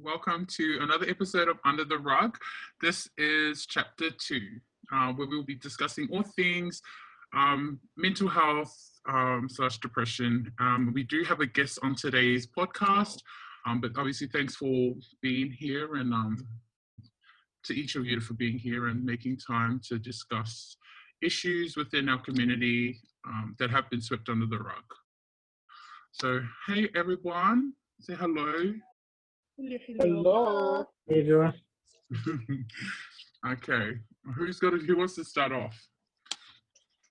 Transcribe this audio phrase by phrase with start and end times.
[0.00, 2.38] Welcome to another episode of Under the Rug.
[2.80, 4.60] This is chapter two,
[4.92, 6.80] uh, where we'll be discussing all things
[7.34, 8.72] um, mental health
[9.08, 10.52] um, slash depression.
[10.60, 13.22] Um, we do have a guest on today's podcast,
[13.66, 16.46] um, but obviously, thanks for being here and um,
[17.64, 20.76] to each of you for being here and making time to discuss
[21.22, 24.84] issues within our community um, that have been swept under the rug.
[26.12, 28.74] So, hey everyone, say hello.
[29.60, 30.84] Hello.
[31.08, 31.52] Hey everyone.
[33.44, 33.90] okay,
[34.36, 34.70] who's got?
[34.70, 35.76] To, who wants to start off?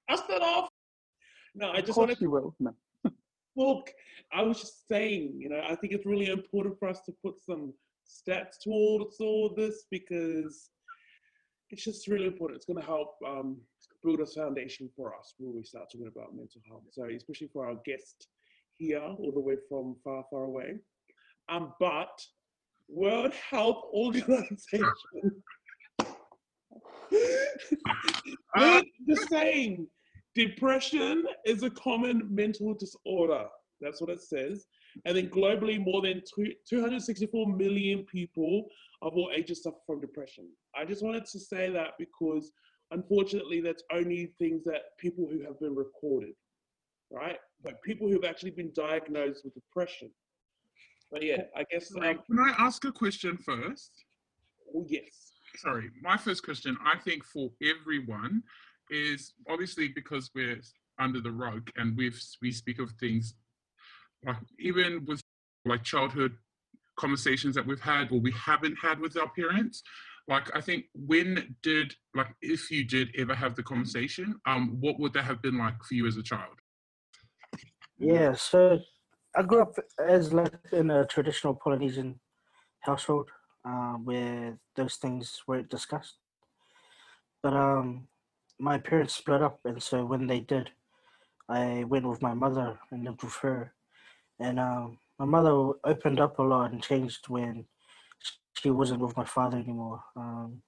[0.09, 0.69] I'll start off.
[1.55, 2.55] No, I Of just course want to you will.
[2.61, 2.73] No.
[3.57, 3.91] look.
[4.31, 7.35] I was just saying, you know, I think it's really important for us to put
[7.41, 7.73] some
[8.07, 10.69] stats towards all this because
[11.69, 12.55] it's just really important.
[12.55, 13.57] It's going to help um,
[14.05, 16.83] build a foundation for us when we start talking about mental health.
[16.91, 18.29] So, especially for our guest
[18.77, 20.75] here, all the way from far, far away.
[21.49, 22.21] Um, but
[22.89, 24.91] World Health Organization.
[28.55, 29.87] They're just saying
[30.35, 33.45] depression is a common mental disorder.
[33.81, 34.65] That's what it says.
[35.05, 38.69] And then globally, more than two- 264 million people
[39.01, 40.49] of all ages suffer from depression.
[40.75, 42.51] I just wanted to say that because
[42.91, 46.33] unfortunately, that's only things that people who have been recorded,
[47.11, 47.37] right?
[47.63, 50.09] But people who've actually been diagnosed with depression.
[51.11, 53.91] But yeah, I guess, Sorry, um, Can I ask a question first?
[54.71, 55.31] well, yes.
[55.55, 58.43] Sorry, my first question, I think for everyone,
[58.89, 60.61] is obviously because we're
[60.99, 63.35] under the rug and we've we speak of things
[64.25, 65.21] like even with
[65.65, 66.33] like childhood
[66.97, 69.83] conversations that we've had or we haven't had with our parents.
[70.27, 74.99] Like I think when did like if you did ever have the conversation, um, what
[74.99, 76.59] would that have been like for you as a child?
[77.97, 78.79] Yeah, so
[79.37, 82.19] I grew up as like in a traditional Polynesian
[82.79, 83.29] household
[83.63, 86.15] uh, where those things weren't discussed.
[87.43, 88.07] But um,
[88.59, 90.71] my parents split up, and so when they did,
[91.47, 93.73] I went with my mother and lived with her.
[94.39, 97.65] And um, my mother opened up a lot and changed when
[98.55, 100.01] she wasn't with my father anymore.
[100.15, 100.63] Um,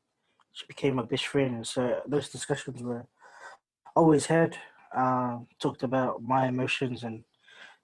[0.54, 3.08] she became my best friend, and so those discussions were
[3.96, 4.56] always had.
[4.96, 7.24] Uh, talked about my emotions and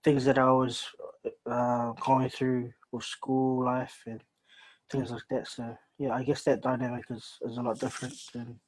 [0.05, 0.85] things that I was
[1.49, 4.21] uh, going through with school life and
[4.91, 5.47] things like that.
[5.47, 8.59] So yeah, I guess that dynamic is, is a lot different than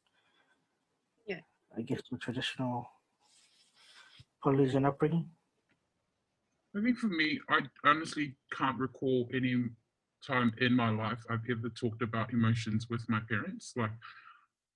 [1.27, 1.41] Yeah.
[1.77, 2.89] I guess the traditional
[4.43, 5.29] Polynesian upbringing.
[6.75, 9.63] I think for me, I honestly can't recall any
[10.25, 13.91] time in my life I've ever talked about emotions with my parents, like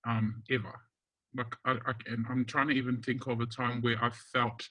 [0.07, 0.79] um, ever.
[1.35, 4.67] Like I, I, and I'm trying to even think of a time where I felt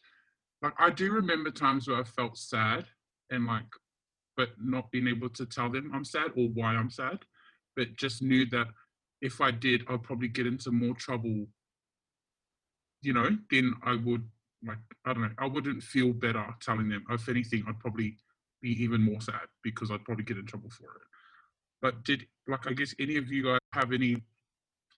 [0.62, 2.86] like I do remember times where I felt sad
[3.30, 3.64] and like,
[4.36, 7.18] but not being able to tell them I'm sad or why I'm sad,
[7.76, 8.68] but just knew that
[9.20, 11.46] if I did, I'd probably get into more trouble.
[13.02, 14.28] You know, then I would
[14.66, 17.04] like I don't know, I wouldn't feel better telling them.
[17.10, 18.16] If anything, I'd probably
[18.60, 21.02] be even more sad because I'd probably get in trouble for it.
[21.80, 24.22] But did like I guess any of you guys have any?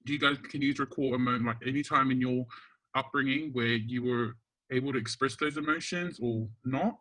[0.04, 2.44] Do you guys can you recall a moment like any time in your
[2.96, 4.34] upbringing where you were
[4.72, 6.98] able to express those emotions or not?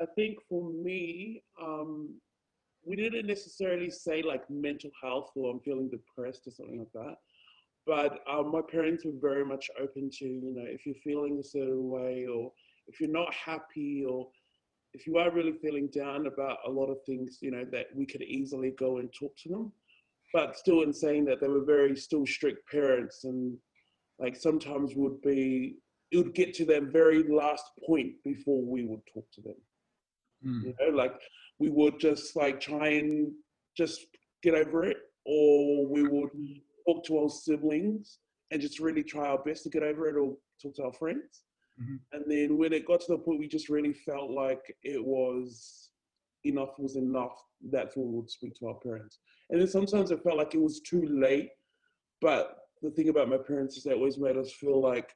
[0.00, 2.20] I think for me, um,
[2.84, 7.16] we didn't necessarily say like mental health or I'm feeling depressed or something like that.
[7.86, 11.44] But um, my parents were very much open to, you know, if you're feeling a
[11.44, 12.50] certain way or
[12.86, 14.28] if you're not happy or
[14.94, 18.06] if you are really feeling down about a lot of things, you know, that we
[18.06, 19.72] could easily go and talk to them.
[20.32, 23.56] But still, in saying that, they were very still strict parents and
[24.18, 25.76] like sometimes would be,
[26.14, 29.54] it would get to that very last point before we would talk to them
[30.44, 30.62] Mm.
[30.64, 31.14] you know like
[31.58, 33.32] we would just like try and
[33.78, 33.98] just
[34.42, 36.28] get over it or we would
[36.86, 38.18] talk to our siblings
[38.50, 41.44] and just really try our best to get over it or talk to our friends
[41.80, 41.98] Mhm.
[42.12, 45.88] and then when it got to the point we just really felt like it was
[46.44, 47.36] enough was enough
[47.70, 50.60] that's when we would speak to our parents and then sometimes it felt like it
[50.68, 51.50] was too late
[52.20, 52.44] but
[52.82, 55.10] the thing about my parents is they always made us feel like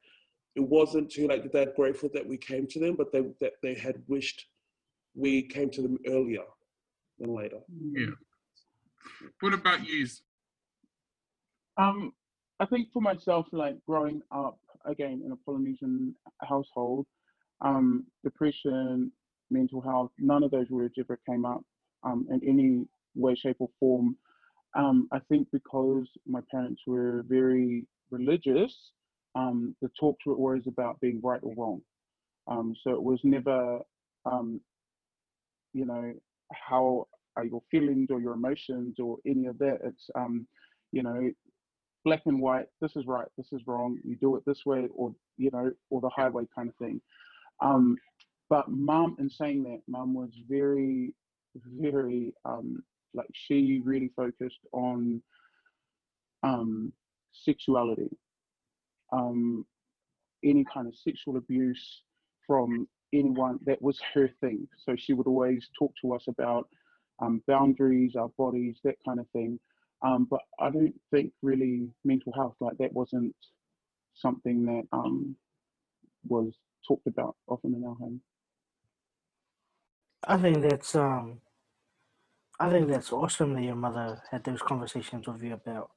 [0.58, 3.55] it wasn't too late that they're grateful that we came to them but they that
[3.62, 4.46] they had wished
[5.19, 6.44] we came to them earlier
[7.19, 7.58] than later.
[7.93, 8.06] Yeah.
[9.40, 10.06] What about you?
[11.76, 12.12] Um,
[12.60, 17.06] I think for myself, like growing up again in a Polynesian household,
[17.61, 19.12] um, depression,
[19.50, 21.62] mental health, none of those words ever came up
[22.04, 22.84] um, in any
[23.14, 24.16] way, shape, or form.
[24.76, 28.75] Um, I think because my parents were very religious,
[29.38, 31.81] um, the talks were always about being right or wrong.
[32.49, 33.79] Um, so it was never,
[34.25, 34.61] um,
[35.73, 36.12] you know,
[36.52, 37.06] how
[37.37, 39.79] are your feelings or your emotions or any of that.
[39.85, 40.46] It's um,
[40.90, 41.31] you know,
[42.05, 42.67] black and white.
[42.81, 43.29] This is right.
[43.37, 43.99] This is wrong.
[44.05, 47.00] You do it this way, or you know, or the highway kind of thing.
[47.61, 47.96] Um,
[48.50, 51.14] but mum, in saying that, mum was very,
[51.81, 52.82] very um,
[53.14, 55.23] like she really focused on
[57.44, 58.11] sexuality,
[59.12, 59.64] um,
[60.44, 62.02] any kind of sexual abuse
[62.46, 63.58] from anyone.
[63.64, 64.69] That was her thing.
[64.84, 66.69] So she would always talk to us about
[67.20, 69.58] um, boundaries, our bodies, that kind of thing.
[70.02, 73.34] Um, but I don't think really mental health like that wasn't
[74.14, 75.34] something that um,
[76.28, 76.54] was
[76.87, 78.20] talked about often in our home.
[80.26, 81.40] I think that's um,
[82.61, 85.90] I think that's awesome that your mother had those conversations with you about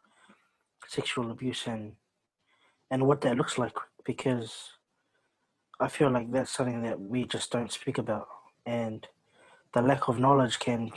[0.88, 1.94] sexual abuse and
[2.92, 4.70] and what that looks like because
[5.80, 8.28] I feel like that's something that we just don't speak about
[8.66, 9.08] and
[9.74, 10.92] the lack of knowledge can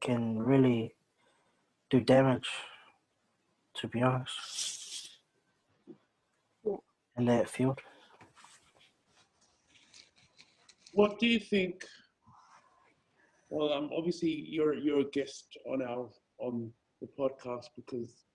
[0.00, 0.94] can really
[1.90, 2.48] do damage
[3.74, 5.18] to be honest
[6.64, 6.76] yeah.
[7.16, 7.80] in that field.
[10.92, 11.84] What do you think?
[13.50, 16.08] Well, um, obviously you're you're a guest on our
[16.38, 18.27] on the podcast because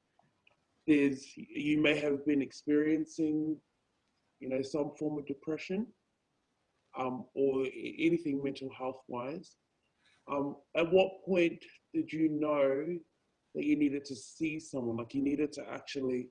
[0.88, 3.58] there's you may have been experiencing,
[4.40, 5.88] you know, some form of depression,
[6.98, 9.56] um, or anything mental health wise.
[10.32, 11.64] Um, at what point
[11.94, 12.86] did you know
[13.56, 14.98] that you needed to see someone?
[14.98, 16.30] Like you needed to actually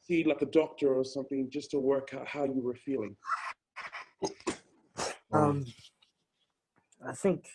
[0.00, 3.16] see like a doctor or something just to work out how you were feeling.
[5.32, 5.64] Um,
[7.06, 7.46] I think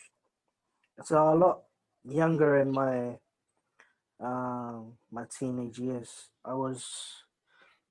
[1.04, 1.34] so.
[1.34, 1.64] A lot
[2.04, 3.18] younger in my
[4.20, 6.86] um, my teenage years, I was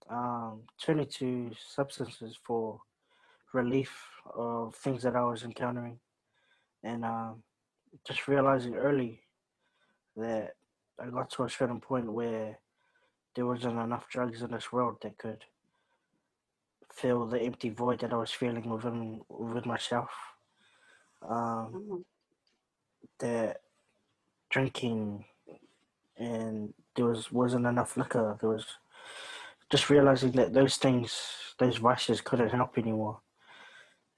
[0.09, 2.81] um, turning to substances for
[3.53, 3.93] relief
[4.35, 5.99] of things that I was encountering,
[6.83, 7.43] and um,
[8.07, 9.21] just realizing early
[10.17, 10.55] that
[11.01, 12.59] I got to a certain point where
[13.35, 15.45] there wasn't enough drugs in this world that could
[16.93, 20.11] fill the empty void that I was feeling within with myself.
[21.23, 22.05] Um, Mhm.
[23.19, 23.63] that
[24.51, 25.25] drinking
[26.19, 28.37] and there was wasn't enough liquor.
[28.41, 28.67] There was
[29.71, 31.21] just realizing that those things,
[31.59, 33.21] those vices, couldn't help anymore.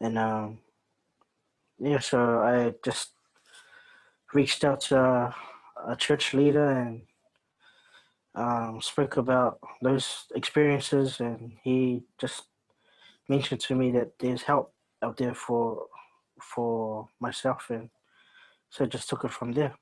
[0.01, 0.59] And um,
[1.79, 3.11] yeah, so I just
[4.35, 5.35] reached out to a,
[5.89, 7.03] a church leader and
[8.35, 12.45] um, spoke about those experiences, and he just
[13.29, 15.87] mentioned to me that there's help out there for
[16.41, 17.89] for myself, and
[18.69, 19.75] so I just took it from there.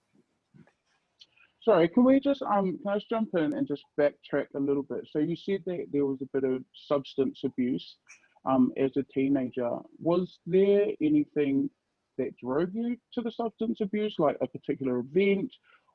[1.65, 4.83] Sorry, can we just um can I just jump in and just backtrack a little
[4.83, 5.09] bit?
[5.11, 7.97] So you said that there was a bit of substance abuse
[8.45, 9.71] um as a teenager.
[9.99, 11.71] Was there anything
[12.19, 15.51] that drove you to the substance abuse, like a particular event,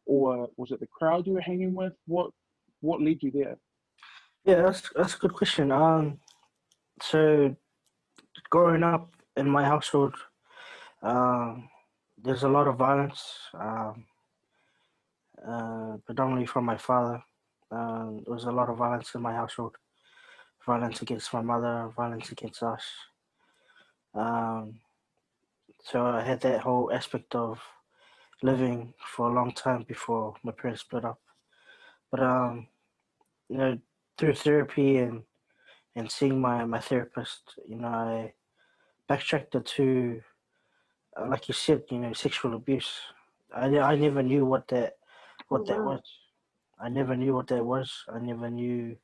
[0.05, 1.93] or was it the crowd you were hanging with?
[2.07, 2.31] What
[2.81, 3.57] what led you there?
[4.45, 5.71] Yeah, that's that's a good question.
[5.71, 6.19] Um,
[7.01, 7.55] so
[8.49, 10.15] growing up in my household,
[11.03, 11.69] um,
[12.21, 13.21] there's a lot of violence,
[13.53, 14.05] um,
[15.47, 17.23] uh, predominantly from my father.
[17.71, 19.75] Um, there was a lot of violence in my household,
[20.65, 22.83] violence against my mother, violence against us.
[24.13, 24.79] Um,
[25.83, 27.59] so I had that whole aspect of
[28.41, 31.19] living for a long time before my parents split up.
[32.11, 32.67] But um,
[33.49, 33.77] you know,
[34.17, 35.23] through therapy and
[35.95, 38.33] and seeing my my therapist, you know, I
[39.07, 40.21] backtracked to,
[41.17, 42.91] uh, like you said, you know, sexual abuse.
[43.55, 44.98] I I never knew what that
[45.49, 46.01] what that was.
[46.79, 47.91] I never knew what that was.
[48.07, 48.95] I never knew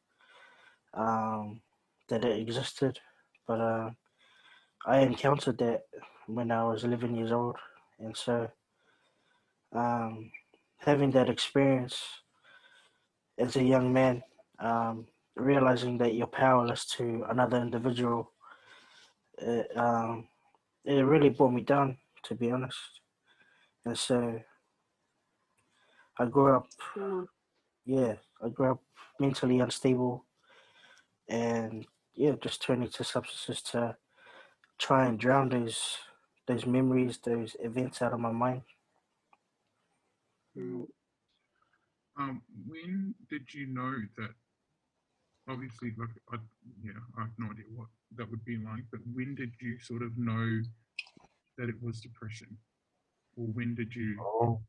[0.94, 1.62] um,
[2.08, 3.00] that it existed.
[3.48, 3.90] But uh,
[4.86, 5.84] I encountered that
[6.28, 7.58] when I was 11 years old,
[8.00, 8.48] and so
[9.74, 10.32] um,
[10.78, 12.02] having that experience
[13.38, 14.24] as a young man,
[14.60, 18.32] um, realizing that you're powerless to another individual,
[19.38, 20.28] it, um,
[20.86, 23.02] it really brought me down, to be honest.
[23.86, 24.40] And so
[26.18, 27.28] I grew up, Mm.
[27.86, 28.82] yeah, I grew up
[29.20, 30.26] mentally unstable
[31.28, 33.98] and yeah, just turning to substances to
[34.78, 35.98] try and drown those
[36.48, 38.62] those memories, those events out of my mind.
[40.56, 40.88] So,
[42.18, 44.32] um, when did you know that?
[45.48, 46.38] Obviously, like, I,
[46.84, 48.84] yeah, I have no idea what that would be like.
[48.92, 50.62] But when did you sort of know
[51.58, 52.58] that it was depression,
[53.36, 54.18] or when did you?
[54.22, 54.62] Oh.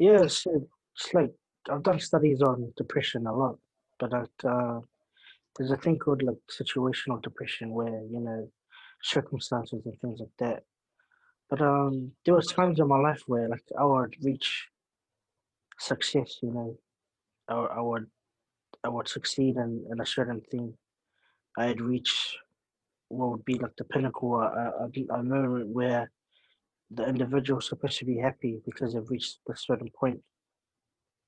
[0.00, 0.66] Yeah, so
[0.96, 1.32] it's like
[1.70, 3.58] I've done studies on depression a lot,
[4.00, 4.12] but
[4.44, 4.80] uh,
[5.56, 8.50] there's a thing called like situational depression where you know
[9.02, 10.64] circumstances and things like that
[11.50, 14.68] But um, there was times in my life where like I would reach
[15.78, 16.38] success.
[16.42, 16.78] You know,
[17.48, 18.06] I, I would
[18.84, 20.74] I would succeed in, in a certain thing.
[21.58, 22.36] I'd reach
[23.08, 24.46] what would be like the pinnacle, a,
[24.84, 26.10] a, a moment where
[26.90, 30.20] the individual's supposed to be happy because they've reached a certain point.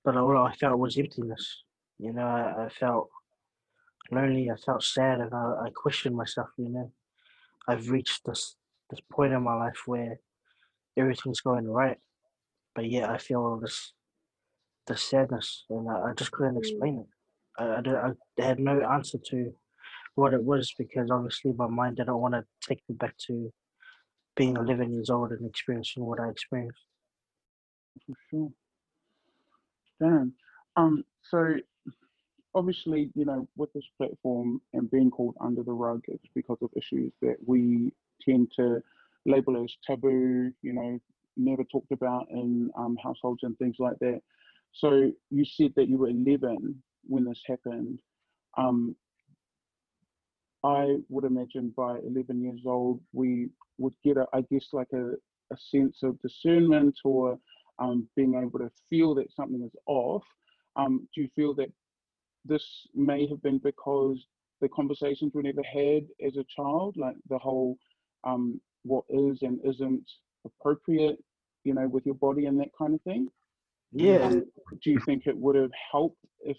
[0.04, 1.62] But all I felt was emptiness.
[1.98, 3.08] You know, I, I felt
[4.10, 6.48] lonely, I felt sad, and I, I questioned myself.
[6.58, 6.92] You know,
[7.68, 8.56] I've reached this
[8.90, 10.18] this point in my life where
[10.96, 11.98] everything's going right,
[12.74, 13.92] but yet I feel this
[14.88, 16.58] this sadness, and I, I just couldn't Mm.
[16.58, 17.62] explain it.
[17.62, 19.52] I, I, don't- I had no answer to
[20.16, 23.52] what it was because obviously my mind didn't want to take me back to
[24.36, 26.84] being 11 years old and experiencing what I experienced.
[28.06, 28.52] for sure.
[30.00, 30.32] Damn.
[30.76, 31.54] Um, so
[32.54, 36.70] obviously, you know, with this platform and being called under the rug, it's because of
[36.76, 37.92] issues that we
[38.26, 38.82] tend to
[39.26, 40.98] label as taboo, you know,
[41.36, 44.20] never talked about in um, households and things like that.
[44.72, 47.98] So you said that you were 11 when this happened.
[48.56, 48.96] Um,
[50.64, 53.50] I would imagine by 11 years old, we
[53.82, 55.04] would get, a, I guess, like a,
[55.54, 57.38] a sense of discernment or
[57.78, 60.24] um, being able to feel that something is off.
[60.80, 61.70] Um, do you feel that
[62.52, 64.18] this may have been because
[64.62, 67.76] the conversations were never had as a child, like the whole
[68.24, 70.06] um, what is and isn't
[70.48, 71.18] appropriate,
[71.64, 73.28] you know, with your body and that kind of thing?
[73.92, 74.44] Yeah, Um,
[74.82, 76.56] do you think it would have helped if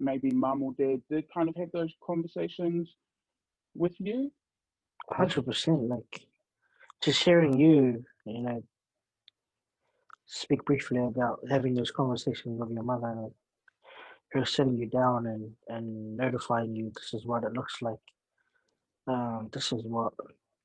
[0.00, 2.82] maybe mum or dad did kind of have those conversations
[3.82, 4.30] with you?
[5.10, 5.80] hundred percent.
[5.94, 6.12] Like
[7.04, 8.62] just hearing you, you know,
[10.26, 13.30] speak briefly about having those conversations with your mother, and
[14.32, 17.98] her sitting you down and and notifying you this is what it looks like.
[19.06, 20.12] Um, this is what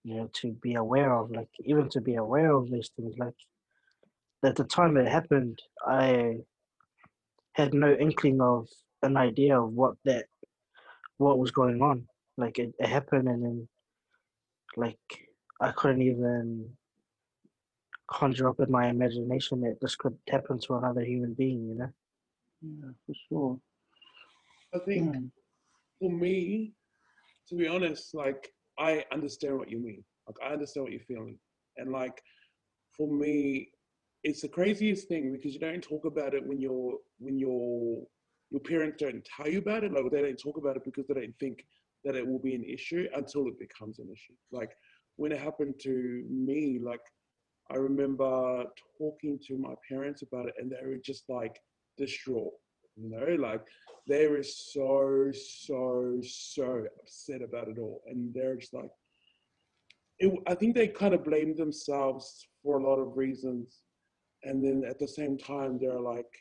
[0.03, 1.31] you know to be aware of.
[1.31, 3.15] Like even to be aware of these things.
[3.17, 3.35] Like
[4.43, 6.37] at the time it happened, I
[7.53, 8.67] had no inkling of
[9.03, 10.25] an idea of what that
[11.17, 12.07] what was going on.
[12.37, 13.67] Like it, it happened and then
[14.77, 15.28] like
[15.59, 16.69] I couldn't even
[18.09, 21.89] conjure up in my imagination that this could happen to another human being, you know?
[22.61, 23.59] Yeah, for sure.
[24.73, 25.21] I think Yeah.
[25.99, 26.73] for me,
[27.47, 30.03] to be honest, like I understand what you mean.
[30.27, 31.37] Like I understand what you're feeling,
[31.77, 32.21] and like
[32.95, 33.71] for me,
[34.23, 38.05] it's the craziest thing because you don't talk about it when you're when your
[38.51, 39.91] your parents don't tell you about it.
[39.91, 41.65] Like they don't talk about it because they don't think
[42.05, 44.33] that it will be an issue until it becomes an issue.
[44.51, 44.71] Like
[45.19, 47.01] when it happened to me, like
[47.71, 48.65] I remember
[48.97, 51.59] talking to my parents about it, and they were just like
[51.97, 52.53] distraught.
[52.95, 53.61] You know, like
[54.09, 58.89] they were so so so upset about it all and they're just like
[60.17, 63.83] it, i think they kind of blamed themselves for a lot of reasons
[64.43, 66.33] and then at the same time they're like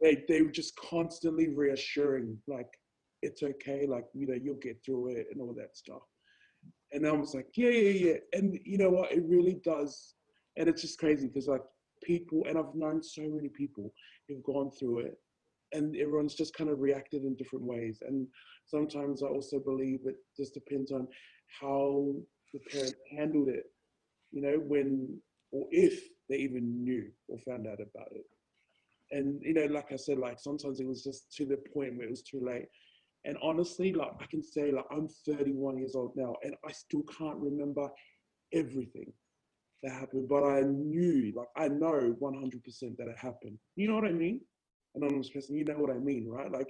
[0.00, 2.70] they they were just constantly reassuring like
[3.22, 6.02] it's okay like you know you'll get through it and all that stuff
[6.92, 10.14] and i was like yeah yeah yeah and you know what it really does
[10.56, 11.62] and it's just crazy because like
[12.02, 13.92] people and i've known so many people
[14.28, 15.18] who've gone through it
[15.72, 17.98] and everyone's just kind of reacted in different ways.
[18.06, 18.26] And
[18.66, 21.06] sometimes I also believe it just depends on
[21.60, 22.14] how
[22.52, 23.64] the parent handled it,
[24.30, 28.24] you know, when or if they even knew or found out about it.
[29.10, 32.06] And you know, like I said, like sometimes it was just to the point where
[32.06, 32.66] it was too late.
[33.24, 37.02] And honestly, like I can say, like I'm 31 years old now, and I still
[37.18, 37.90] can't remember
[38.52, 39.12] everything
[39.82, 43.58] that happened, but I knew, like I know 100% that it happened.
[43.76, 44.40] You know what I mean?
[44.94, 46.50] anonymous person, you know what I mean, right?
[46.50, 46.68] Like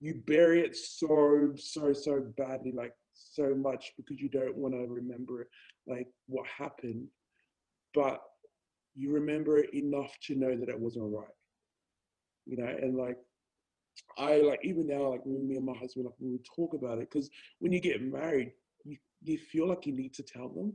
[0.00, 4.86] you bury it so, so, so badly, like so much because you don't want to
[4.86, 5.48] remember
[5.86, 7.06] like what happened,
[7.94, 8.20] but
[8.94, 11.26] you remember it enough to know that it wasn't right.
[12.46, 13.16] You know, and like
[14.18, 17.30] I like even now, like me and my husband, like we talk about it, because
[17.58, 18.52] when you get married,
[18.84, 20.74] you you feel like you need to tell them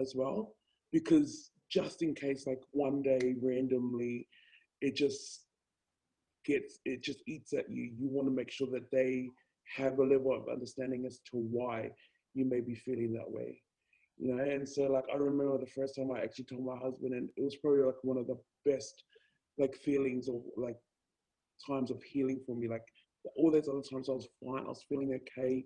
[0.00, 0.54] as well,
[0.92, 4.26] because just in case, like one day randomly,
[4.80, 5.44] it just
[6.44, 7.84] gets it just eats at you.
[7.98, 9.28] You want to make sure that they
[9.76, 11.90] have a level of understanding as to why
[12.34, 13.60] you may be feeling that way.
[14.18, 17.14] You know, and so like I remember the first time I actually told my husband,
[17.14, 19.04] and it was probably like one of the best
[19.58, 20.76] like feelings or like
[21.66, 22.68] times of healing for me.
[22.68, 22.84] Like
[23.36, 25.64] all those other times I was fine, I was feeling okay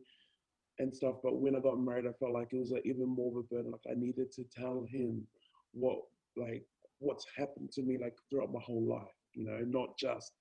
[0.78, 1.16] and stuff.
[1.22, 3.54] But when I got married, I felt like it was like even more of a
[3.54, 3.72] burden.
[3.72, 5.26] Like I needed to tell him
[5.72, 5.98] what
[6.36, 6.64] like
[6.98, 9.14] what's happened to me like throughout my whole life.
[9.34, 10.32] You know, not just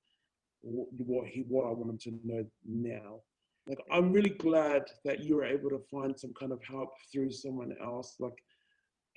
[0.62, 3.22] what, what he what I want him to know now.
[3.68, 7.32] Like I'm really glad that you were able to find some kind of help through
[7.32, 8.16] someone else.
[8.20, 8.38] Like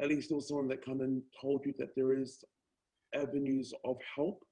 [0.01, 1.09] at least there was someone that kind of
[1.41, 2.45] told you that there is
[3.15, 4.43] avenues of help.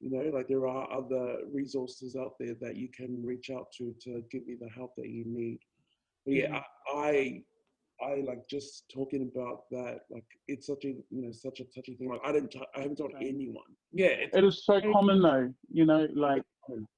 [0.00, 3.94] You know, like there are other resources out there that you can reach out to
[4.02, 5.58] to give you the help that you need.
[6.24, 6.62] But yeah,
[6.94, 7.42] I,
[8.02, 10.00] I, I like just talking about that.
[10.10, 12.08] Like it's such a you know such a touchy thing.
[12.08, 13.28] Like I didn't, t- I haven't told Okay.
[13.28, 13.70] anyone.
[13.92, 16.42] Yeah, it's, It is so common though, you know, like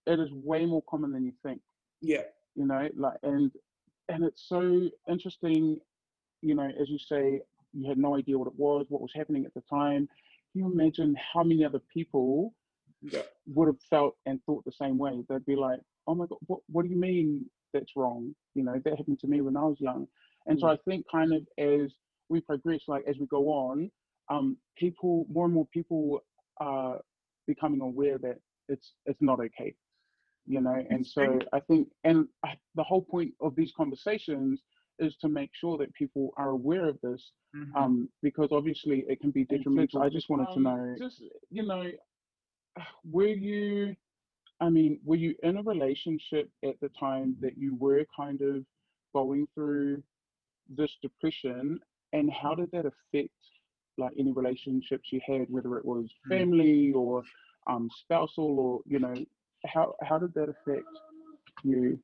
[0.06, 1.60] it is way more common than you think.
[2.02, 2.22] yeah,
[2.54, 3.50] you know like and
[4.08, 5.78] and it's so interesting
[6.42, 7.40] you know as you say
[7.72, 10.06] you had no idea what it was what was happening at the time
[10.52, 12.52] can you imagine how many other people
[13.02, 13.22] yeah,
[13.54, 15.24] would have felt and thought the same way.
[15.28, 18.34] They'd be like oh my god what, what do you mean that's wrong?
[18.54, 20.06] You know that happened to me when i was young.
[20.46, 21.94] And so i think kind of as
[22.28, 23.90] we progress like as we go on
[24.30, 26.20] um people more and more people
[26.60, 27.00] are
[27.46, 29.74] becoming aware that it's it's not okay
[30.46, 30.84] you know?
[30.90, 34.62] And so i think and I, the whole point of these conversations
[34.98, 37.76] is to make sure that people are aware of this Mhm.
[37.76, 40.02] um because obviously it can be detrimental.
[40.02, 41.84] I just wanted to Um, know just you know
[43.10, 43.94] were you
[44.60, 48.64] i mean were you in a relationship at the time that you were kind of
[49.14, 50.02] going through
[50.68, 51.80] this depression
[52.12, 53.30] and how did that affect
[53.98, 56.32] like any relationships you had whether it was Mm.
[56.36, 57.24] family or
[57.68, 59.14] um spousal or you know
[59.66, 60.86] how how did that affect
[61.64, 61.98] you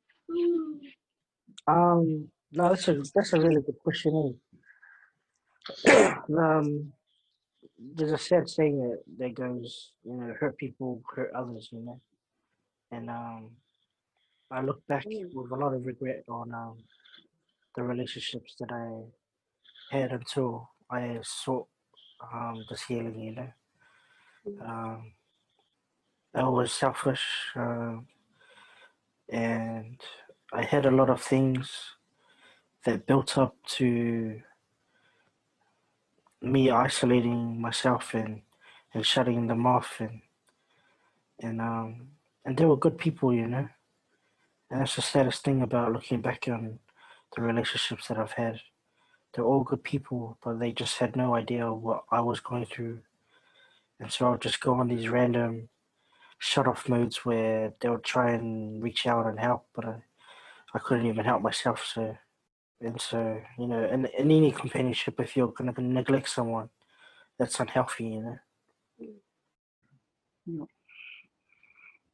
[1.67, 4.41] Um, no, that's a that's a really good question.
[5.87, 6.15] eh?
[6.39, 6.93] um,
[7.79, 12.01] there's a sad saying that, that goes, you know, hurt people hurt others, you know.
[12.91, 13.51] And um,
[14.51, 16.79] I look back with a lot of regret on um,
[17.77, 21.69] the relationships that I had until I sought
[22.33, 23.49] um, this healing, you know.
[24.65, 25.13] Um,
[26.35, 27.25] I was selfish,
[27.57, 28.07] um,
[29.29, 30.01] and
[30.53, 31.71] I had a lot of things
[32.85, 34.41] that built up to
[36.41, 38.43] me isolating myself and,
[38.95, 40.21] and shutting them off and
[41.41, 42.09] and um
[42.45, 43.69] and they were good people, you know.
[44.71, 46.79] And that's the saddest thing about looking back on
[47.35, 48.61] the relationships that I've had.
[49.35, 53.01] They're all good people, but they just had no idea what I was going through.
[54.01, 55.69] And so I'll just go on these random
[56.39, 59.97] shut off modes where they'll try and reach out and help, but I,
[60.73, 61.85] I couldn't even help myself.
[61.93, 62.17] So,
[62.81, 66.71] and so, you know, in, in any companionship, if you're going to neglect someone,
[67.39, 68.39] that's unhealthy, you know.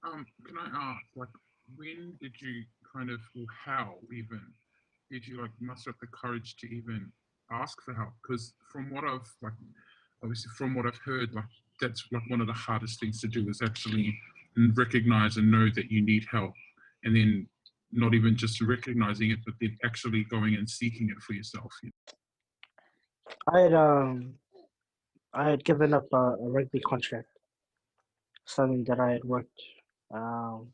[0.05, 1.29] Um, can I ask, like,
[1.77, 4.41] when did you kind of, or how even,
[5.11, 7.11] did you like muster up the courage to even
[7.51, 8.13] ask for help?
[8.23, 9.53] Because from what I've like,
[10.23, 11.45] obviously from what I've heard, like
[11.81, 14.17] that's like one of the hardest things to do is actually
[14.75, 16.53] recognize and know that you need help,
[17.05, 17.47] and then
[17.95, 21.73] not even just recognizing it, but then actually going and seeking it for yourself.
[21.83, 21.91] you
[23.53, 24.35] I had um,
[25.33, 27.29] I had given up a, a rugby contract,
[28.47, 29.61] something that I had worked
[30.13, 30.73] um,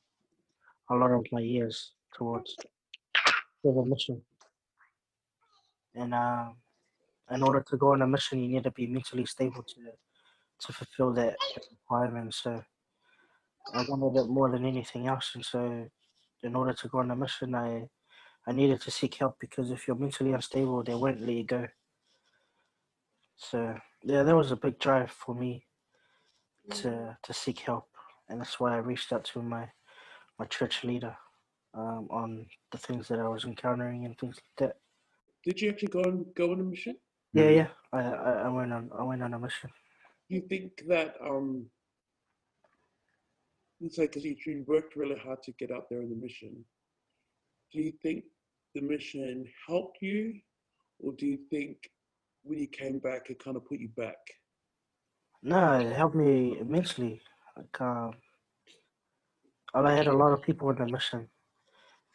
[0.90, 2.56] a lot of my years towards
[3.62, 4.22] with a mission.
[5.94, 6.56] And um,
[7.30, 9.80] in order to go on a mission, you need to be mentally stable to
[10.66, 11.36] to fulfill that
[11.70, 12.34] requirement.
[12.34, 12.62] So
[13.72, 15.86] I wanted it more than anything else, and so
[16.42, 17.88] in order to go on a mission, I
[18.46, 21.66] I needed to seek help because if you're mentally unstable, they won't let you go.
[23.36, 25.66] So yeah, that was a big drive for me
[26.70, 27.88] to to seek help,
[28.28, 29.68] and that's why I reached out to my
[30.38, 31.16] my church leader
[31.74, 34.76] um, on the things that I was encountering and things like that.
[35.44, 36.96] Did you actually go on go on a mission?
[37.32, 39.70] Yeah, yeah, I, I I went on I went on a mission.
[40.28, 41.66] You think that um,
[43.80, 46.64] it's like because you worked really hard to get out there on the mission.
[47.72, 48.24] Do you think
[48.74, 50.34] the mission helped you,
[50.98, 51.76] or do you think
[52.42, 54.18] when you came back it kind of put you back?
[55.42, 57.20] No, it helped me immensely.
[57.56, 58.12] Like um,
[59.74, 61.28] I had a lot of people in the mission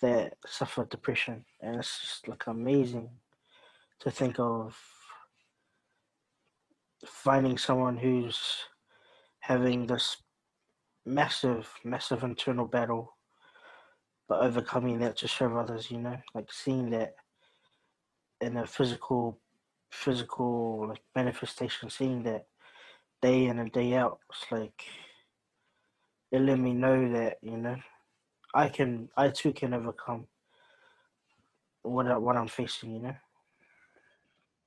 [0.02, 3.10] that suffered depression, and it's just like amazing
[4.02, 4.78] to think of
[7.06, 8.40] finding someone who's
[9.40, 10.18] having this
[11.06, 13.16] massive, massive internal battle,
[14.28, 15.92] but overcoming that to serve others.
[15.92, 17.16] You know, like seeing that
[18.42, 19.40] in a physical,
[19.92, 22.48] physical like manifestation, seeing that
[23.22, 24.20] day in and day out.
[24.30, 24.84] It's like
[26.32, 27.78] it let me know that you know
[28.54, 30.28] I can, I too can overcome
[31.84, 32.94] what I, what I'm facing.
[32.96, 33.16] You know.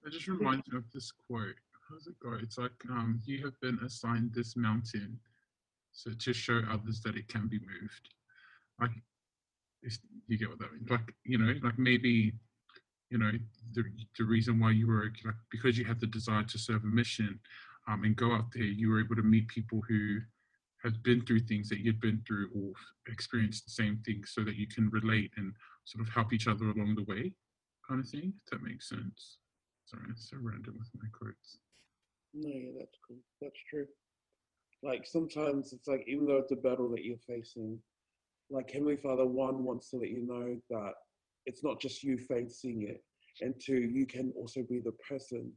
[0.06, 1.56] I just reminds me of this quote.
[1.88, 2.38] How's it go?
[2.40, 5.18] It's like, um, you have been assigned this mountain,
[5.98, 8.08] so to show others that it can be moved.
[8.80, 8.92] Like,
[10.28, 10.88] you get what that means.
[10.88, 12.34] Like, you know, like maybe
[13.10, 13.32] you know
[13.72, 13.82] the,
[14.18, 17.40] the reason why you were like because you had the desire to serve a mission
[17.88, 20.18] um, and go out there you were able to meet people who
[20.82, 22.72] had been through things that you'd been through or
[23.10, 26.66] experienced the same things so that you can relate and sort of help each other
[26.66, 27.32] along the way
[27.88, 29.38] kind of thing if that makes sense
[29.86, 31.58] sorry it's so random with my quotes
[32.34, 33.16] No, yeah, that's cool.
[33.40, 33.86] That's true.
[34.82, 37.78] Like sometimes it's like even though it's a battle that you're facing,
[38.50, 40.92] like Heavenly Father, one wants to let you know that
[41.46, 43.02] it's not just you facing it,
[43.40, 45.52] and two, you can also be the person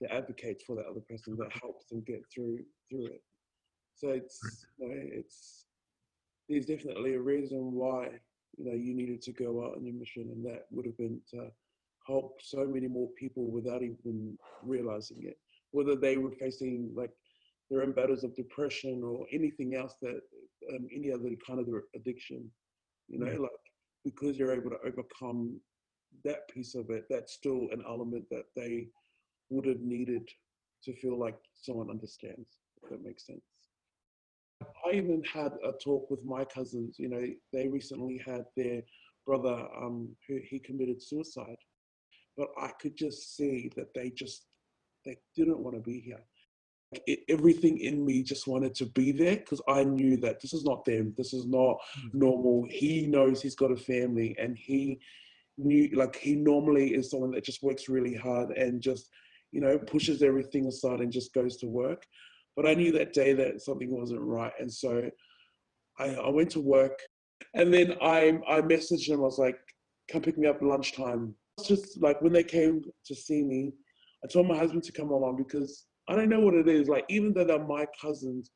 [0.00, 3.22] that advocates for that other person that helps them get through through it.
[3.94, 4.40] So it's
[4.78, 5.66] you know, it's
[6.48, 8.08] there's definitely a reason why
[8.56, 11.20] you know you needed to go out on your mission, and that would have been
[11.32, 11.48] to
[12.06, 15.38] help so many more people without even realizing it
[15.72, 17.10] whether they were facing like
[17.72, 20.20] their own battles of depression or anything else that
[20.70, 22.50] um, any other kind of addiction
[23.08, 23.38] you know Yeah.
[23.38, 23.64] like
[24.04, 25.60] because you're able to overcome
[26.24, 28.88] that piece of it that's still an element that they
[29.50, 30.28] would have needed
[30.84, 33.44] to feel like someone understands if that makes sense
[34.86, 38.82] i even had a talk with my cousins you know they recently had their
[39.26, 41.60] brother um who he committed suicide
[42.36, 44.46] but i could just see that they just
[45.04, 46.22] they didn't want to be here.
[47.28, 50.84] Everything in me just wanted to be there because I knew that this is not
[50.84, 51.14] them.
[51.16, 52.18] This is not mm-hmm.
[52.18, 52.66] normal.
[52.68, 55.00] He knows he's got a family and he
[55.58, 59.08] knew, like, he normally is someone that just works really hard and just,
[59.52, 62.04] you know, pushes everything aside and just goes to work.
[62.56, 64.52] But I knew that day that something wasn't right.
[64.58, 65.10] And so
[65.98, 66.98] I, I went to work
[67.54, 69.20] and then I, I messaged him.
[69.20, 69.58] I was like,
[70.10, 71.34] come pick me up at lunchtime.
[71.58, 73.72] It's just like when they came to see me,
[74.24, 76.88] I told my husband to come along because I don't know what it is.
[76.88, 78.50] Like, even though they're my cousins,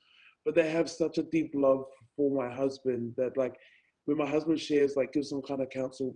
[0.44, 1.84] but they have such a deep love
[2.16, 3.54] for my husband that, like,
[4.06, 6.14] when my husband shares, like, gives some kind of counsel,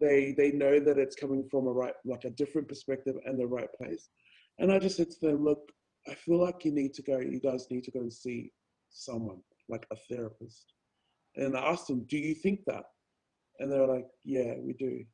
[0.00, 3.46] they they know that it's coming from a right, like, a different perspective and the
[3.46, 4.08] right place.
[4.58, 5.60] And I just said to them, look,
[6.08, 7.18] I feel like you need to go.
[7.18, 8.52] You guys need to go and see
[8.90, 10.72] someone, like a therapist.
[11.36, 12.84] And I asked them, do you think that?
[13.58, 15.04] And they were like, yeah, we do.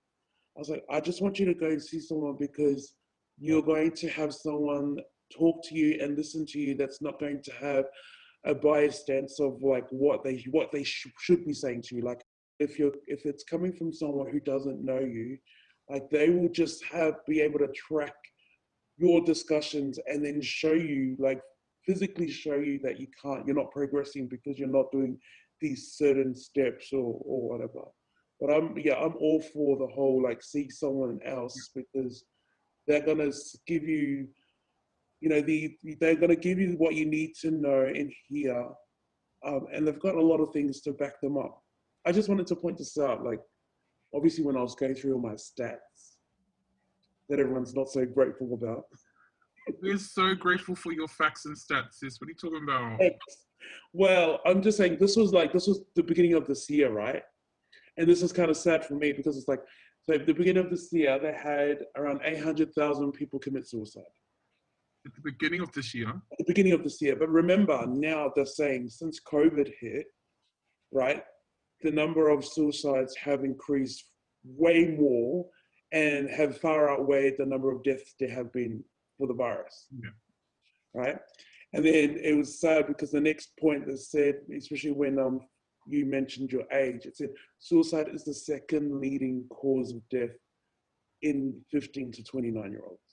[0.57, 2.95] I was like, I just want you to go and see someone because
[3.39, 4.97] you're going to have someone
[5.31, 7.85] talk to you and listen to you that's not going to have
[8.45, 12.03] a biased stance of like what they what they sh- should be saying to you.
[12.03, 12.23] Like
[12.59, 15.39] if you're if it's coming from someone who doesn't know you
[15.89, 18.15] like they will just have be able to track
[18.97, 21.41] your discussions and then show you like
[21.87, 25.19] physically show you that you can't you're not progressing because you're not doing
[25.61, 27.85] these certain steps or or whatever.
[28.41, 32.25] But i'm yeah i'm all for the whole like see someone else because
[32.87, 33.33] they're to
[33.67, 34.29] give you
[35.21, 38.67] you know the they're going to give you what you need to know and hear
[39.47, 41.63] um, and they've got a lot of things to back them up.
[42.07, 43.41] I just wanted to point this out like
[44.15, 46.17] obviously when i was going through all my stats
[47.29, 48.85] that everyone's not so grateful about.
[49.83, 52.21] We're so grateful for your facts and stats sis.
[52.21, 52.99] What are you talking about?
[52.99, 53.47] Thanks.
[53.93, 57.23] well i'm just saying this was like this was the beginning of this year right?
[57.97, 59.61] And this is kind of sad for me because it's like
[60.03, 64.05] so at the beginning of this year they had around 800000 people commit suicide
[65.07, 67.17] at the beginning of this year at the beginning of this year.
[67.17, 70.07] But remember, now they're saying since COVID hit,
[70.93, 71.23] right,
[71.83, 74.05] the number of suicides have increased
[74.45, 75.47] way more
[75.93, 78.83] and have far outweighed the number of deaths there have been
[79.19, 79.87] for the virus.
[80.03, 80.11] Yeah.
[80.95, 81.19] Right?
[81.73, 85.41] And then it was sad because the next point that said, especially when um
[85.87, 90.37] you mentioned your age, it said suicide is the second leading cause of death
[91.23, 93.10] in 15 to 29 year olds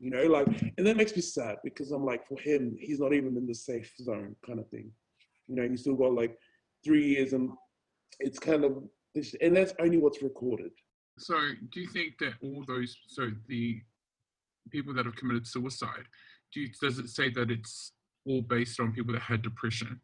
[0.00, 3.12] you know like and that makes me sad because i'm like for him he's not
[3.12, 4.90] even in the safe zone kind of thing.
[5.48, 6.38] You know he's still got like
[6.84, 7.50] three years and
[8.20, 8.84] it's kind of
[9.40, 10.70] and that's only what's recorded.
[11.18, 11.34] So
[11.72, 13.80] do you think that all those so the
[14.70, 16.04] people that have committed suicide
[16.52, 17.92] do you, does it say that it's
[18.26, 20.00] all based on people that had depression?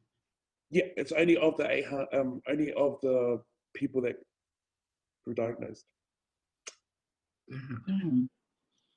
[0.71, 3.41] Yeah it's only of the um only of the
[3.75, 4.17] people that
[5.27, 5.85] were diagnosed.
[7.87, 8.29] Damn.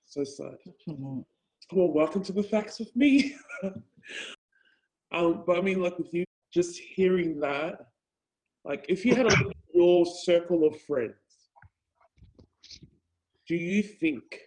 [0.08, 1.26] So sad lot.
[1.72, 3.36] well welcome to the facts with me
[5.12, 7.88] um but i mean like with you just hearing that
[8.64, 9.36] like if you had a
[9.74, 11.14] your circle of friends
[13.48, 14.40] do you think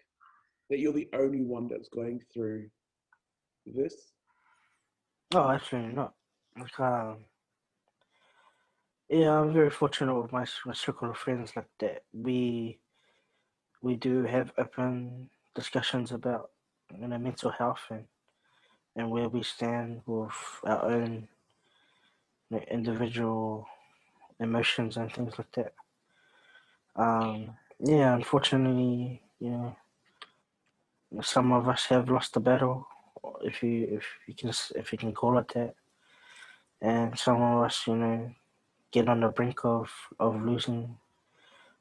[0.70, 2.68] that you're the only one that's going through
[3.66, 4.12] this
[5.32, 6.14] Oh, absolutely not.
[6.58, 7.18] Like, um,
[9.08, 12.02] yeah, I'm very fortunate with my, my circle of friends like that.
[12.12, 12.78] We
[13.82, 16.50] we do have open discussions about
[16.98, 18.04] you know mental health and
[18.96, 21.28] and where we stand with our own
[22.48, 23.66] you know, individual
[24.40, 25.72] emotions and things like that.
[26.96, 29.76] Um, yeah, unfortunately, you know,
[31.22, 32.86] some of us have lost the battle,
[33.42, 35.74] if you if you can if you can call it that,
[36.80, 38.30] and some of us, you know,
[38.90, 40.96] get on the brink of of losing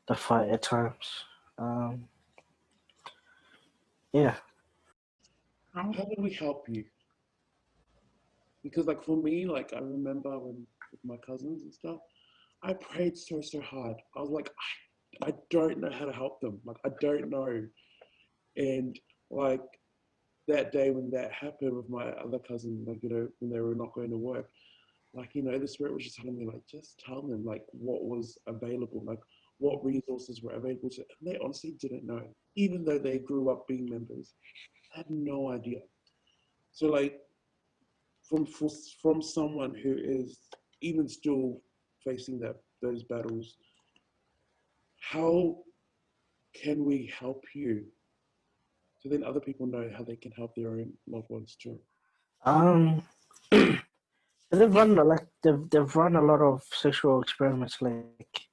[0.07, 1.25] the fight at times.
[1.57, 2.07] Um,
[4.13, 4.35] yeah,
[5.73, 6.83] How, do we help you?
[8.63, 11.99] Because like for me, like I remember when with my cousins and stuff,
[12.63, 13.95] I prayed so so hard.
[14.15, 14.49] I was like,
[15.23, 16.59] I, I don't know how to help them.
[16.65, 17.65] Like I don't know.
[18.57, 19.61] And like
[20.47, 23.75] that day when that happened with my other cousin, like you know, when they were
[23.75, 24.49] not going to work,
[25.13, 28.03] like you know, the spirit was just telling me like, just tell them like what
[28.03, 29.19] was available, like
[29.59, 31.03] what resources were available to.
[31.19, 32.23] And they honestly didn't know,
[32.55, 34.33] even though they grew up being members,
[34.91, 35.79] had no idea.
[36.71, 37.19] So like
[38.27, 38.45] from
[39.01, 40.39] from someone who is
[40.81, 41.61] even still
[42.05, 43.57] facing that those battles,
[45.01, 45.57] how
[46.55, 47.85] can we help you?
[48.99, 51.79] So then other people know how they can help their own loved ones too.
[52.45, 53.03] um,
[53.51, 57.81] they've run like they've they've run a lot of sexual experiments.
[57.81, 58.48] Like,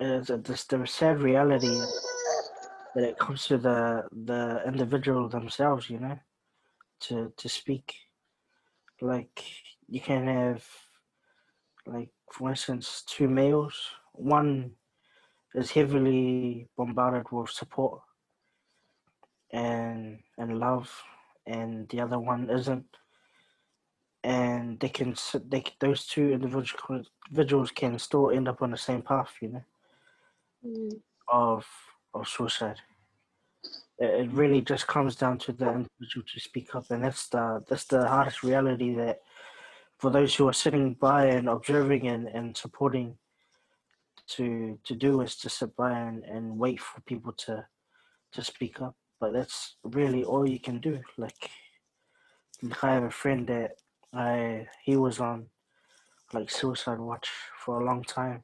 [0.00, 1.80] it's a, this the sad reality
[2.94, 5.88] that it comes to the the individual themselves.
[5.90, 6.18] You know,
[7.00, 7.94] to to speak.
[9.00, 9.42] Like
[9.88, 10.64] you can have,
[11.86, 13.74] like for instance, two males.
[14.12, 14.72] One
[15.54, 18.00] is heavily bombarded with support
[19.52, 20.90] and and love,
[21.46, 22.86] and the other one isn't.
[24.24, 25.14] And they can
[25.48, 29.34] they those two individual individuals can still end up on the same path.
[29.40, 29.64] You know,
[30.66, 31.00] Mm.
[31.28, 31.66] of
[32.14, 32.80] of suicide.
[33.98, 37.62] It, it really just comes down to the individual to speak up, and that's the
[37.68, 39.20] that's the hardest reality that
[39.98, 43.16] for those who are sitting by and observing and, and supporting
[44.28, 47.66] to to do is to sit by and, and wait for people to
[48.32, 48.96] to speak up.
[49.20, 51.00] But that's really all you can do.
[51.16, 51.50] Like,
[52.62, 53.76] like I have a friend that
[54.12, 55.46] I he was on
[56.32, 58.42] like suicide watch for a long time.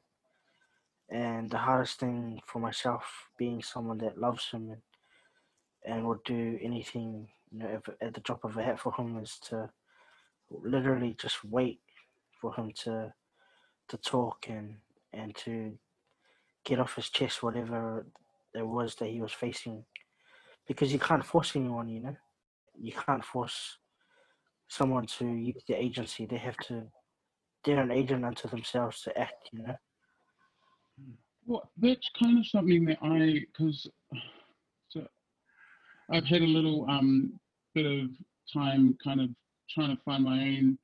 [1.13, 4.81] And the hardest thing for myself, being someone that loves him and,
[5.85, 9.19] and would do anything, you know, if, at the drop of a hat for him,
[9.19, 9.69] is to
[10.49, 11.79] literally just wait
[12.41, 13.13] for him to
[13.89, 14.75] to talk and
[15.13, 15.77] and to
[16.63, 18.07] get off his chest whatever
[18.55, 19.85] it was that he was facing,
[20.67, 22.15] because you can't force anyone, you know,
[22.79, 23.77] you can't force
[24.67, 26.25] someone to use their agency.
[26.25, 26.83] They have to.
[27.63, 29.75] They're an agent unto themselves to act, you know.
[31.45, 33.87] Well, that's kind of something that I, because
[34.89, 35.05] so
[36.09, 37.39] I've had a little um,
[37.73, 38.09] bit of
[38.51, 39.29] time kind of
[39.69, 40.77] trying to find my own,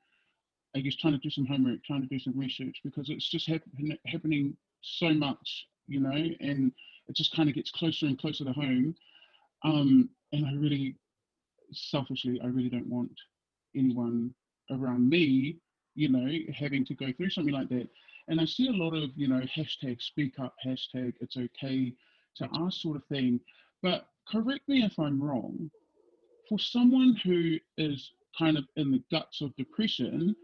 [0.75, 3.47] I guess, trying to do some homework, trying to do some research because it's just
[3.47, 6.71] happen, happening so much, you know, and
[7.07, 8.95] it just kind of gets closer and closer to home.
[9.63, 10.95] Um, and I really,
[11.71, 13.11] selfishly, I really don't want
[13.75, 14.33] anyone
[14.71, 15.57] around me,
[15.95, 17.87] you know, having to go through something like that.
[18.29, 21.93] And I see a lot of, you know, hashtag speak up, hashtag it's okay
[22.37, 23.39] to ask sort of thing.
[23.81, 25.71] But correct me if I'm wrong,
[26.47, 30.35] for someone who is kind of in the guts of depression,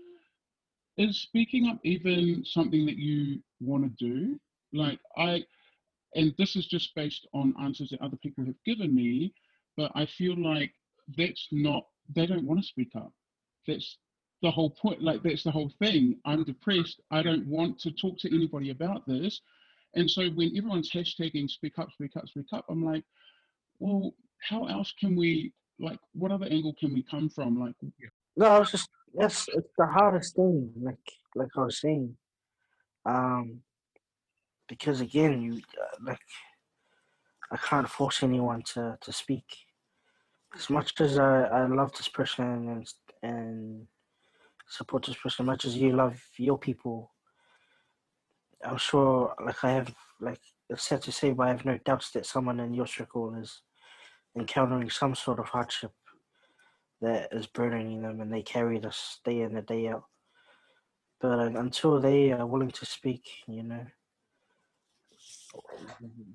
[0.97, 4.39] is speaking up even something that you want to do?
[4.73, 5.45] Like, I,
[6.15, 9.33] and this is just based on answers that other people have given me,
[9.77, 10.71] but I feel like
[11.15, 13.11] that's not, they don't want to speak up.
[13.67, 13.97] That's
[14.41, 15.01] the whole point.
[15.01, 16.17] Like, that's the whole thing.
[16.25, 17.01] I'm depressed.
[17.11, 19.41] I don't want to talk to anybody about this.
[19.95, 23.03] And so when everyone's hashtagging speak up, speak up, speak up, I'm like,
[23.79, 27.59] well, how else can we, like, what other angle can we come from?
[27.59, 27.75] Like,
[28.35, 30.71] No, it's just that's it's the hardest thing.
[30.81, 30.97] Like
[31.35, 32.15] like I was saying,
[33.05, 33.61] um,
[34.67, 36.19] because again, you uh, like
[37.51, 39.45] I can't force anyone to to speak.
[40.55, 42.93] As much as I I love this person and
[43.23, 43.87] and
[44.67, 47.11] support this person, as much as you love your people,
[48.63, 52.11] I'm sure like I have like it's sad to say, but I have no doubts
[52.11, 53.61] that someone in your circle is
[54.37, 55.91] encountering some sort of hardship
[57.01, 60.05] that is burdening them and they carry this day in and day out.
[61.21, 63.85] But un- until they are willing to speak, you know,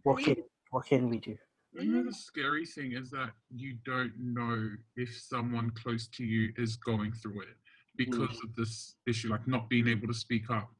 [0.02, 0.36] what can
[0.70, 1.36] what can we do?
[1.72, 6.52] you know the scary thing is that you don't know if someone close to you
[6.56, 7.56] is going through it
[7.98, 8.04] Mm.
[8.04, 10.70] because of this issue, like not being able to speak up.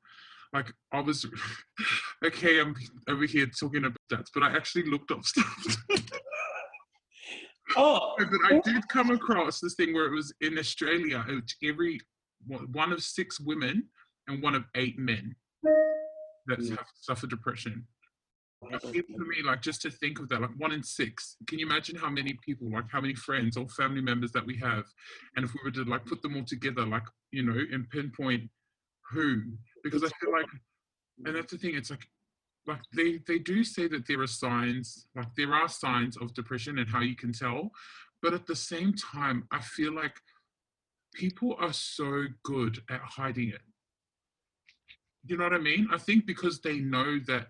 [0.53, 1.27] Like I was
[2.25, 2.75] okay, I'm
[3.09, 5.77] over here talking about that, but I actually looked up stuff.
[7.77, 11.25] Oh, but I did come across this thing where it was in Australia,
[11.63, 12.01] every
[12.73, 13.85] one of six women
[14.27, 15.37] and one of eight men
[16.49, 16.71] that Yeah.
[16.71, 17.87] have suffer depression.
[18.63, 21.37] Like, even for me, like just to think of that, like one in six.
[21.47, 24.57] Can you imagine how many people, like how many friends or family members that we
[24.59, 24.85] have,
[25.37, 28.51] and if we were to like put them all together, like you know, and pinpoint
[29.11, 29.43] who,
[29.83, 30.47] because I feel like,
[31.25, 31.75] and that's the thing.
[31.75, 32.07] It's like,
[32.67, 36.79] like they they do say that there are signs, like there are signs of depression
[36.79, 37.71] and how you can tell,
[38.21, 40.17] but at the same time, I feel like
[41.15, 43.63] people are so good at hiding it.
[45.27, 45.89] You know what I mean?
[45.93, 47.49] I think because they know that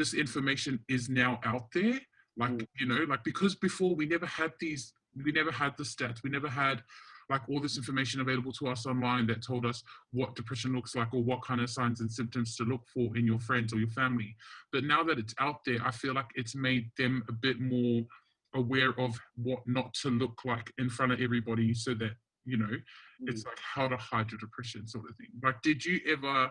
[0.00, 2.00] this information is now out there,
[2.42, 2.66] like, Mm.
[2.80, 4.82] you know, like because before we never had these,
[5.26, 6.82] we never had the stats, we never had
[7.28, 9.78] like all this information available to us online that told us
[10.18, 13.24] what depression looks like or what kind of signs and symptoms to look for in
[13.30, 14.34] your friends or your family.
[14.72, 18.02] But now that it's out there, I feel like it's made them a bit more
[18.62, 22.14] aware of what not to look like in front of everybody so that,
[22.50, 22.74] you know,
[23.28, 25.28] it's like how to hide your depression sort of thing.
[25.46, 26.50] Like, did you ever,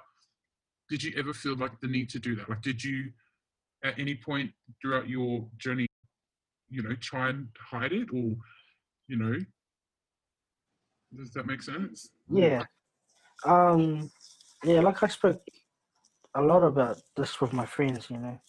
[0.89, 2.47] did you ever feel like the need to do that?
[2.49, 3.11] Like, did you
[3.83, 5.87] at any point throughout your journey,
[6.69, 8.35] you know, try and hide it or,
[9.07, 9.35] you know,
[11.17, 12.09] does that make sense?
[12.29, 12.63] Yeah.
[13.45, 14.11] Um.
[14.63, 15.41] Yeah, like I spoke
[16.35, 18.39] a lot about this with my friends, you know,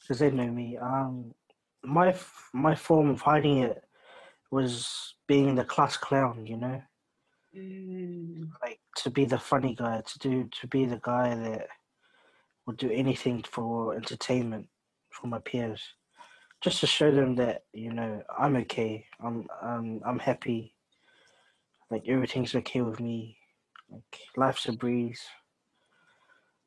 [0.00, 0.78] because they know me.
[0.78, 1.34] Um,
[1.82, 3.82] my f- my form of hiding it
[4.50, 6.82] was being the class clown, you know,
[7.56, 11.66] Mm, like to be the funny guy, to do to be the guy that
[12.66, 14.68] would do anything for entertainment
[15.10, 15.82] for my peers,
[16.60, 20.74] just to show them that you know I'm okay, I'm I'm I'm happy,
[21.90, 23.36] like everything's okay with me,
[23.90, 25.22] like life's a breeze.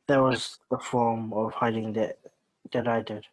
[0.08, 2.20] That was the form of hiding that
[2.74, 3.26] that I did.